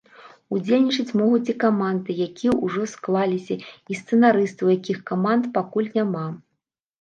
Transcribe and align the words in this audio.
Удзельнічаць 0.55 1.15
могуць 1.19 1.51
і 1.53 1.53
каманды, 1.63 2.15
якія 2.27 2.53
ўжо 2.69 2.87
склаліся, 2.95 3.59
і 3.93 3.99
сцэнарысты, 4.01 4.61
у 4.67 4.73
якіх 4.77 4.97
каманд 5.13 5.43
пакуль 5.61 5.93
няма. 6.01 6.25